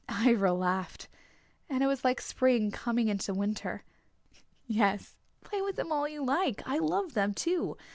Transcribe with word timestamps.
Ivra 0.09 0.51
laughed. 0.51 1.07
And 1.69 1.83
it 1.83 1.85
was 1.85 2.03
like 2.03 2.21
spring 2.21 2.71
coming 2.71 3.07
into 3.07 3.35
winter. 3.35 3.83
"Yes, 4.65 5.15
play 5.43 5.61
with 5.61 5.75
them 5.75 5.91
all 5.91 6.07
you 6.07 6.25
like! 6.25 6.63
I 6.65 6.79
love 6.79 7.13
them, 7.13 7.35
too. 7.35 7.77